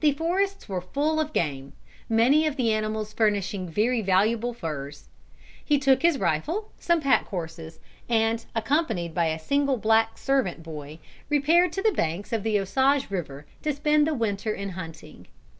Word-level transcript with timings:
The 0.00 0.10
forests 0.10 0.68
were 0.68 0.80
full 0.80 1.20
of 1.20 1.32
game, 1.32 1.72
many 2.08 2.48
of 2.48 2.56
the 2.56 2.72
animals 2.72 3.12
furnishing 3.12 3.68
very 3.68 4.00
valuable 4.02 4.52
furs. 4.52 5.08
He 5.64 5.78
took 5.78 6.02
his 6.02 6.18
rifle, 6.18 6.72
some 6.80 7.00
pack 7.00 7.28
horses, 7.28 7.78
and, 8.08 8.44
accompanied 8.56 9.14
by 9.14 9.26
a 9.26 9.38
single 9.38 9.76
black 9.76 10.18
servant 10.18 10.64
boy, 10.64 10.98
repaired 11.28 11.70
to 11.74 11.80
the 11.82 11.92
banks 11.92 12.32
of 12.32 12.42
the 12.42 12.58
Osage 12.58 13.08
River 13.08 13.46
to 13.62 13.72
spend 13.72 14.04
the 14.04 14.14
winter 14.14 14.52
in 14.52 14.70
hunting. 14.70 15.28